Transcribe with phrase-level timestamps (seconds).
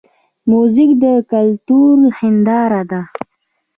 [0.49, 3.01] موزیک د کلتور هنداره ده.